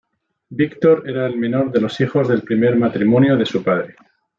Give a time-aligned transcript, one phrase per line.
[0.49, 3.95] Víktor era el menor de los hijos del primer matrimonio de su padre.